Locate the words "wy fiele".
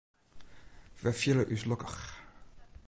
1.01-1.43